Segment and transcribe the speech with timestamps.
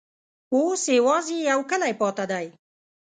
[0.53, 2.45] اوس یوازي یو کلی پاته دی.